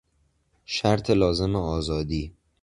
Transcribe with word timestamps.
شرط 0.65 1.09
لازم 1.09 1.55
آزادی 1.55 2.35